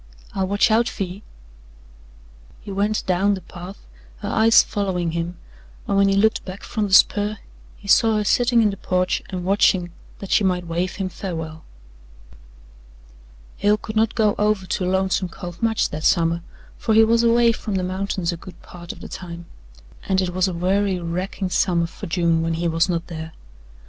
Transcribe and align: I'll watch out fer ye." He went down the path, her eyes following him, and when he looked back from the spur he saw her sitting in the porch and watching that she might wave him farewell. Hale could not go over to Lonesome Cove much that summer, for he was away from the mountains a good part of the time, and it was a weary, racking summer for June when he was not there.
I'll 0.33 0.47
watch 0.47 0.71
out 0.71 0.89
fer 0.89 1.03
ye." 1.03 1.21
He 2.61 2.71
went 2.71 3.05
down 3.05 3.35
the 3.35 3.41
path, 3.41 3.85
her 4.17 4.29
eyes 4.29 4.63
following 4.63 5.11
him, 5.11 5.37
and 5.87 5.95
when 5.95 6.07
he 6.07 6.15
looked 6.15 6.43
back 6.43 6.63
from 6.63 6.87
the 6.87 6.93
spur 6.95 7.37
he 7.77 7.87
saw 7.87 8.15
her 8.15 8.23
sitting 8.23 8.63
in 8.63 8.71
the 8.71 8.77
porch 8.77 9.21
and 9.29 9.45
watching 9.45 9.91
that 10.17 10.31
she 10.31 10.43
might 10.43 10.65
wave 10.65 10.95
him 10.95 11.07
farewell. 11.07 11.65
Hale 13.57 13.77
could 13.77 13.95
not 13.95 14.15
go 14.15 14.33
over 14.39 14.65
to 14.65 14.89
Lonesome 14.89 15.29
Cove 15.29 15.61
much 15.61 15.89
that 15.91 16.03
summer, 16.03 16.41
for 16.79 16.95
he 16.95 17.03
was 17.03 17.21
away 17.21 17.51
from 17.51 17.75
the 17.75 17.83
mountains 17.83 18.31
a 18.31 18.37
good 18.37 18.59
part 18.63 18.91
of 18.91 19.01
the 19.01 19.07
time, 19.07 19.45
and 20.09 20.19
it 20.19 20.31
was 20.33 20.47
a 20.47 20.53
weary, 20.55 20.97
racking 20.97 21.51
summer 21.51 21.85
for 21.85 22.07
June 22.07 22.41
when 22.41 22.55
he 22.55 22.67
was 22.67 22.89
not 22.89 23.05
there. 23.05 23.33